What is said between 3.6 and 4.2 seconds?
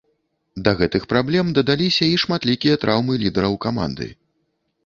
каманды.